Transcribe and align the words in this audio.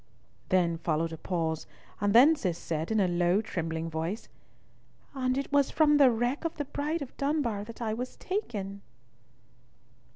Then 0.49 0.79
followed 0.79 1.13
a 1.13 1.17
pause, 1.19 1.67
and 1.99 2.11
then 2.11 2.35
Cis 2.35 2.57
said 2.57 2.89
in 2.89 2.99
a 2.99 3.07
low 3.07 3.39
trembling 3.39 3.87
voice, 3.87 4.29
"And 5.13 5.37
it 5.37 5.51
was 5.51 5.69
from 5.69 5.97
the 5.97 6.09
wreck 6.09 6.43
of 6.43 6.57
the 6.57 6.65
Bride 6.65 7.03
of 7.03 7.15
Dunbar 7.17 7.63
that 7.65 7.83
I 7.83 7.93
was 7.93 8.15
taken?" 8.15 8.81